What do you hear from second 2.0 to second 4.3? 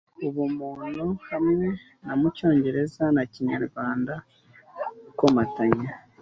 na mucyongereza na Kinyarwanda